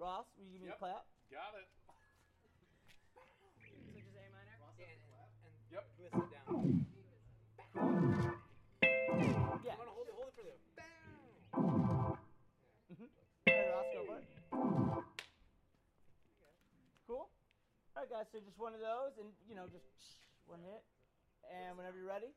Ross, 0.00 0.24
will 0.40 0.48
you 0.48 0.52
give 0.56 0.62
me 0.64 0.68
Yep. 0.72 0.76
a 0.76 0.78
clap? 0.80 1.04
Got 1.28 1.54
it. 1.60 1.68
So 3.12 4.00
just 4.00 4.16
A 4.16 4.24
minor. 4.32 4.56
Yeah, 4.80 4.88
and, 4.88 5.00
and 5.44 5.52
Yep. 5.68 5.84
twist 5.94 6.16
it 6.16 6.30
down. 6.32 6.48
Yeah. 9.60 9.72
You 9.72 9.78
wanna 9.78 9.92
hold 9.92 10.08
it, 10.08 10.14
hold 10.16 10.28
it 10.28 10.34
for 10.34 10.42
the 10.42 10.56
bang. 10.72 11.36
Mhm. 12.96 13.10
All 13.12 13.56
right, 13.60 13.68
Ross, 13.68 13.86
go 13.92 14.04
for 14.08 14.16
it. 14.16 14.24
Cool. 17.06 17.28
All 17.94 18.02
right, 18.02 18.08
guys. 18.08 18.26
So 18.32 18.40
just 18.40 18.58
one 18.58 18.72
of 18.72 18.80
those, 18.80 19.18
and 19.18 19.28
you 19.46 19.54
know, 19.54 19.68
just 19.68 19.84
one 20.46 20.60
hit, 20.62 20.82
and 21.52 21.76
whenever 21.76 21.98
you're 21.98 22.06
ready. 22.08 22.32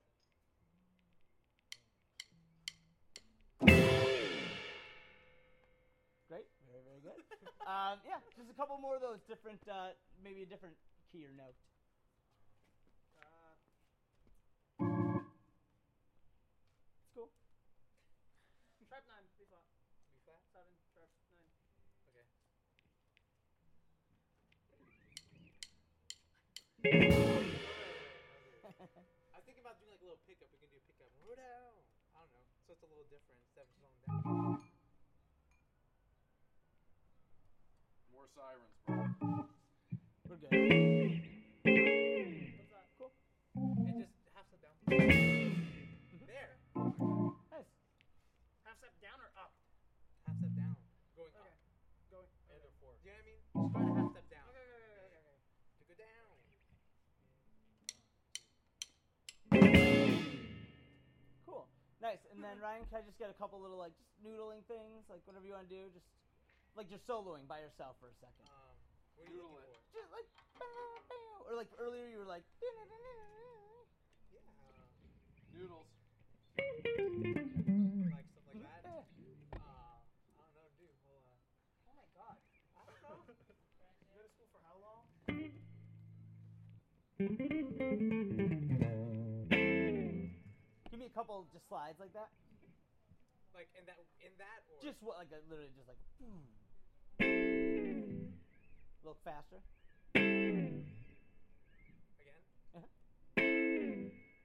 Good. 7.04 7.20
um, 7.68 8.00
yeah, 8.08 8.20
just 8.40 8.48
a 8.50 8.54
couple 8.56 8.78
more 8.80 8.96
of 8.96 9.02
those 9.04 9.20
different, 9.28 9.60
uh, 9.68 9.92
maybe 10.24 10.44
a 10.44 10.50
different 10.50 10.76
key 11.12 11.26
or 11.28 11.34
note. 11.36 11.56
Uh, 13.20 13.60
It's 17.04 17.12
cool. 17.14 17.30
sharp 18.90 19.04
nine. 19.12 19.28
B 19.38 19.44
flat. 19.52 19.68
B 20.16 20.24
flat. 20.26 20.40
Seven. 20.56 20.72
Sharp 20.96 21.10
nine. 21.28 21.52
Okay. 22.16 22.24
I 29.34 29.40
was 29.40 29.46
thinking 29.48 29.64
about 29.64 29.80
doing 29.80 29.92
like 29.96 30.04
a 30.04 30.08
little 30.08 30.20
pickup. 30.28 30.52
We 30.52 30.60
can 30.60 30.70
do 30.72 30.80
pickup. 30.88 31.08
Down. 31.34 31.74
I 32.14 32.22
don't 32.22 32.30
know. 32.36 32.46
So 32.68 32.76
it's 32.78 32.84
a 32.86 32.90
little 32.92 33.08
different 33.10 33.40
instead 33.48 33.66
of 33.66 33.72
slowing 33.74 33.98
down. 34.06 34.62
More 38.14 38.23
sirens, 38.34 38.74
bro. 38.86 39.46
We're 40.28 40.42
good. 40.42 40.50
What's 42.58 42.74
that? 42.74 42.90
Cool. 42.98 43.14
And 43.54 43.98
just 44.02 44.14
half 44.34 44.46
step 44.50 44.62
down. 44.66 44.74
Mm-hmm. 44.90 46.26
There. 46.26 46.58
Nice. 47.54 47.70
Half 48.66 48.78
step 48.82 48.96
down 49.06 49.18
or 49.22 49.30
up? 49.38 49.54
Half 50.26 50.38
step 50.42 50.54
down. 50.58 50.74
Going 51.14 51.30
Okay. 51.30 51.46
up. 51.46 51.54
Going. 52.10 52.30
And 52.50 52.62
a 52.66 52.72
four. 52.82 52.98
Do 53.06 53.10
you 53.10 53.14
know 53.14 53.22
what 53.22 53.30
I 53.30 53.30
mean? 53.30 53.42
Just 53.54 53.70
try 53.70 53.86
to 53.86 53.94
half 53.94 54.10
step 54.18 54.28
down. 54.34 54.50
Okay. 54.50 54.66
Okay. 54.66 54.82
Okay. 54.82 55.14
Okay. 55.14 55.22
okay. 55.22 55.38
To 55.78 55.84
go 55.86 55.96
down. 56.02 56.34
Cool. 61.46 61.70
Nice. 62.02 62.26
And 62.34 62.42
then 62.42 62.58
Ryan, 62.66 62.90
can 62.90 62.98
I 62.98 63.06
just 63.06 63.22
get 63.22 63.30
a 63.30 63.38
couple 63.38 63.62
little 63.62 63.78
like 63.78 63.94
just 64.02 64.10
noodling 64.26 64.66
things, 64.66 65.06
like 65.10 65.22
whatever 65.30 65.46
you 65.46 65.54
want 65.54 65.70
to 65.70 65.74
do, 65.74 65.94
just 65.94 66.10
like 66.76 66.90
you're 66.90 67.00
soloing 67.08 67.46
by 67.48 67.60
yourself 67.60 67.96
for 68.02 68.08
a 68.10 68.16
second. 68.20 68.48
Um, 68.50 68.76
what 69.16 69.28
are 69.28 69.32
you 69.32 69.42
looking 69.42 69.54
Doodle 69.54 69.62
it. 69.62 69.78
for? 69.78 69.94
Just 69.94 70.10
like 70.12 70.30
or 71.50 71.54
like 71.56 71.70
earlier 71.80 72.08
you 72.08 72.18
were 72.18 72.26
like 72.30 72.44
Yeah. 72.62 74.42
Noodles. 75.54 75.86
Like 76.58 78.26
stuff 78.34 78.46
like 78.50 78.62
that. 78.66 78.82
Uh, 78.86 78.98
I 79.54 80.42
don't 80.42 80.54
know, 80.58 80.68
dude. 80.78 80.98
Well, 81.06 81.22
uh, 81.22 81.38
Oh 81.90 81.94
my 81.94 82.08
god. 82.18 82.38
I 82.78 82.82
don't 82.90 83.02
know. 83.06 83.22
You 84.02 84.18
go 84.18 84.22
to 84.26 84.30
school 84.34 84.50
for 84.54 84.62
how 84.66 84.78
long? 84.82 85.06
Give 90.90 91.00
me 91.00 91.06
a 91.06 91.14
couple 91.16 91.46
just 91.54 91.68
slides 91.70 92.00
like 92.00 92.14
that. 92.14 92.30
Like 93.54 93.70
in 93.78 93.86
that, 93.86 93.98
in 94.26 94.34
that, 94.42 94.66
or 94.74 94.82
Just 94.82 94.98
what 95.06 95.18
like 95.22 95.30
a, 95.30 95.38
literally 95.50 95.70
just 95.78 95.86
like 95.88 96.02
a 97.24 99.02
little 99.04 99.20
faster. 99.24 99.60
again. 102.20 102.44
Uh 102.74 102.80
-huh. 102.80 102.90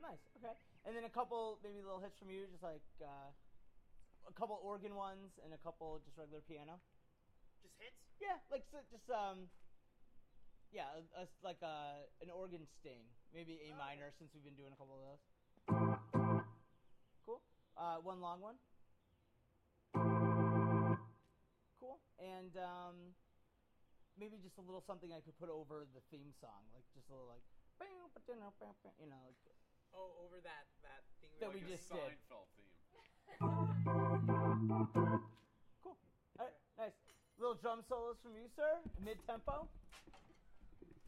Nice. 0.00 0.22
Okay. 0.36 0.54
And 0.84 0.96
then 0.96 1.04
a 1.04 1.10
couple 1.10 1.58
maybe 1.62 1.82
little 1.82 2.00
hits 2.00 2.18
from 2.18 2.30
you, 2.30 2.46
just 2.46 2.62
like 2.62 2.82
uh, 3.02 3.30
a 4.26 4.32
couple 4.32 4.56
organ 4.62 4.94
ones 4.94 5.38
and 5.44 5.52
a 5.52 5.58
couple 5.58 5.98
just 6.04 6.16
regular 6.16 6.40
piano. 6.42 6.80
Just 7.62 7.74
hits. 7.78 7.96
Yeah, 8.20 8.38
like 8.50 8.64
so 8.70 8.78
just 8.90 9.08
um, 9.10 9.50
yeah, 10.70 10.88
a, 10.96 11.22
a- 11.22 11.28
like 11.42 11.62
uh, 11.62 12.02
an 12.20 12.30
organ 12.30 12.66
sting, 12.80 13.02
maybe 13.32 13.60
A 13.70 13.74
minor, 13.76 14.12
since 14.18 14.30
we've 14.34 14.44
been 14.44 14.56
doing 14.56 14.72
a 14.72 14.76
couple 14.76 14.96
of 14.96 15.02
those. 15.02 15.22
Cool. 17.24 17.40
Uh, 17.76 17.96
one 18.02 18.20
long 18.20 18.40
one. 18.40 18.58
And 22.18 22.50
um, 22.58 23.14
maybe 24.18 24.38
just 24.42 24.58
a 24.58 24.64
little 24.64 24.82
something 24.82 25.14
I 25.14 25.22
could 25.22 25.38
put 25.38 25.48
over 25.50 25.86
the 25.94 26.02
theme 26.10 26.34
song, 26.42 26.66
like 26.74 26.82
just 26.94 27.06
a 27.08 27.14
little 27.14 27.30
like, 27.30 27.46
you 28.98 29.06
know, 29.06 29.22
like, 29.22 29.38
Oh, 29.94 30.12
over 30.26 30.36
that 30.42 30.66
that 30.84 31.06
thing. 31.22 31.30
That 31.40 31.48
were 31.48 31.54
we 31.54 31.62
Like 31.64 31.70
a 31.70 31.78
just 31.78 31.88
did. 31.88 31.96
Seinfeld 31.98 32.48
theme. 32.58 32.74
cool. 35.82 35.96
All 36.38 36.44
right, 36.44 36.58
nice. 36.76 36.92
Little 37.38 37.54
drum 37.54 37.82
solos 37.88 38.18
from 38.22 38.34
you, 38.34 38.50
sir. 38.56 38.82
Mid 38.98 39.16
tempo. 39.26 39.68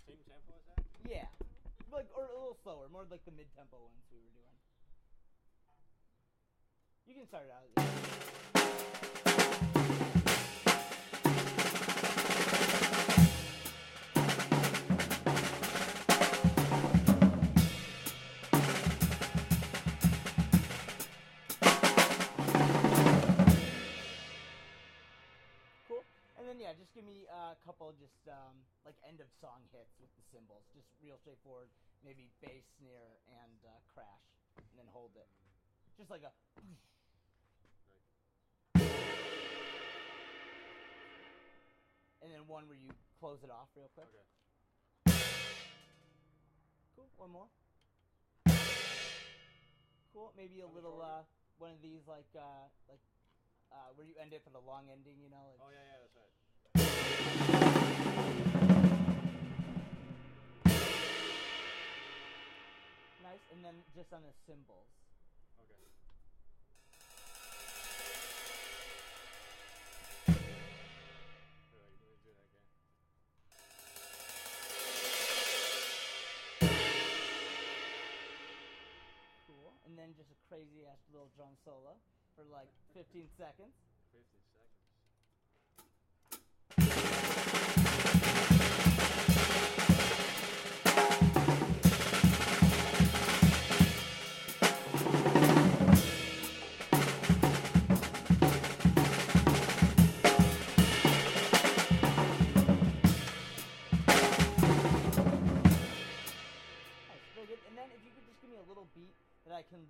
Same 0.06 0.22
tempo 0.30 0.54
as 0.56 0.64
that? 0.70 0.80
Yeah, 1.10 1.26
like 1.92 2.06
or 2.14 2.24
a 2.30 2.38
little 2.38 2.56
slower, 2.62 2.86
more 2.88 3.04
like 3.10 3.24
the 3.26 3.34
mid 3.34 3.50
tempo 3.58 3.76
ones 3.82 4.06
we 4.14 4.18
were 4.22 4.30
doing. 4.30 4.56
You 7.06 7.14
can 7.18 7.26
start 7.26 7.50
it 7.50 7.52
out. 7.52 7.66
Just 26.90 26.98
give 26.98 27.06
me 27.06 27.22
a 27.30 27.54
couple 27.62 27.94
just 28.02 28.18
um, 28.26 28.58
like 28.82 28.98
end 29.06 29.22
of 29.22 29.30
song 29.38 29.62
hits 29.70 29.94
with 30.02 30.10
the 30.18 30.26
cymbals, 30.34 30.66
just 30.74 30.90
real 30.98 31.14
straightforward. 31.22 31.70
Maybe 32.02 32.34
bass, 32.42 32.66
snare, 32.82 33.22
and 33.30 33.62
uh, 33.62 33.78
crash, 33.94 34.26
and 34.58 34.74
then 34.74 34.90
hold 34.90 35.14
it, 35.14 35.30
just 35.94 36.10
like 36.10 36.26
a. 36.26 36.34
And 42.26 42.34
then 42.34 42.42
one 42.50 42.66
where 42.66 42.74
you 42.74 42.90
close 43.22 43.38
it 43.46 43.54
off 43.54 43.70
real 43.78 43.90
quick. 43.94 44.10
Okay. 44.10 44.26
Cool. 46.98 47.06
One 47.22 47.30
more. 47.30 47.46
Cool. 50.10 50.34
Maybe 50.34 50.58
a 50.58 50.66
How 50.66 50.74
little 50.74 50.98
uh, 50.98 51.22
one 51.62 51.70
of 51.70 51.78
these 51.86 52.02
like 52.10 52.26
uh, 52.34 52.66
like 52.90 52.98
uh, 53.70 53.94
where 53.94 54.06
you 54.10 54.18
end 54.18 54.34
it 54.34 54.42
for 54.42 54.50
the 54.50 54.58
long 54.66 54.90
ending, 54.90 55.22
you 55.22 55.30
know, 55.30 55.54
like 55.54 55.62
Oh 55.62 55.70
yeah, 55.70 55.86
yeah, 55.86 56.02
that's 56.02 56.18
right. 56.18 56.39
Nice. 63.22 63.44
And 63.54 63.64
then 63.64 63.74
just 63.94 64.12
on 64.12 64.22
the 64.22 64.32
cymbals. 64.46 64.88
Okay. 65.62 65.76
And 79.86 79.98
then 79.98 80.14
just 80.16 80.30
a 80.30 80.38
crazy 80.48 80.86
ass 80.86 80.98
little 81.12 81.30
drum 81.36 81.54
solo 81.64 81.98
for 82.36 82.44
like 82.52 82.70
15 82.94 83.26
seconds. 83.36 83.89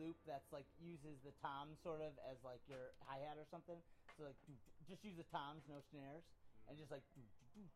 Loop 0.00 0.17
that's 0.25 0.49
like 0.49 0.64
uses 0.81 1.20
the 1.20 1.37
tom 1.44 1.76
sort 1.85 2.00
of 2.00 2.17
as 2.25 2.41
like 2.41 2.64
your 2.64 2.97
hi 3.05 3.20
hat 3.20 3.37
or 3.37 3.44
something. 3.52 3.76
So 4.17 4.25
like 4.25 4.41
do- 4.49 4.56
just 4.88 5.05
use 5.05 5.20
the 5.20 5.29
toms, 5.29 5.69
no 5.69 5.85
snares, 5.93 6.25
mm-hmm. 6.25 6.73
and 6.73 6.75
just 6.81 6.88
like 6.88 7.05
do- 7.12 7.29
do- 7.52 7.69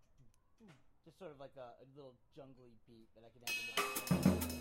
just 1.04 1.20
sort 1.20 1.30
of 1.30 1.38
like 1.38 1.52
a, 1.60 1.76
a 1.84 1.86
little 1.92 2.16
jungly 2.32 2.80
beat 2.88 3.12
that 3.12 3.22
I 3.22 3.28
can 3.28 3.44
have 3.44 3.52
in 3.52 3.64
the 3.68 3.76
background. 3.76 4.24
Cool. 4.24 4.54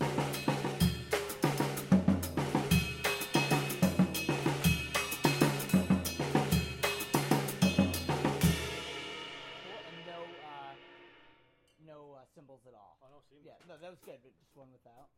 cymbals 12.34 12.66
uh, 12.66 12.68
uh, 12.68 12.74
at 12.74 12.76
all. 12.76 12.98
Oh 13.00 13.08
no. 13.08 13.18
Yeah, 13.40 13.56
no, 13.70 13.78
that 13.78 13.90
was 13.90 14.02
good, 14.02 14.18
but 14.20 14.34
just 14.36 14.52
one 14.58 14.68
without. 14.74 15.08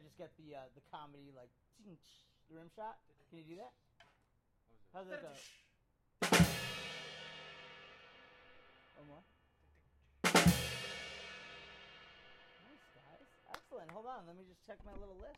I 0.00 0.02
just 0.08 0.16
get 0.16 0.32
the 0.40 0.56
uh, 0.56 0.64
the 0.72 0.80
comedy 0.88 1.28
like 1.36 1.52
the 1.84 2.56
rim 2.56 2.72
shot? 2.72 2.96
Can 3.28 3.44
you 3.44 3.44
do 3.44 3.60
that? 3.60 3.76
How's 4.96 5.04
that 5.12 5.20
go? 5.20 5.28
One 8.96 9.12
more. 9.12 9.20
Nice 10.24 10.56
guys. 12.96 13.28
Excellent. 13.52 13.92
Hold 13.92 14.08
on. 14.08 14.24
Let 14.24 14.40
me 14.40 14.48
just 14.48 14.64
check 14.64 14.80
my 14.88 14.96
little 14.96 15.20
list. 15.20 15.28